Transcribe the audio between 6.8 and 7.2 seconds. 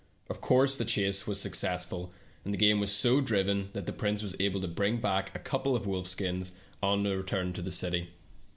on the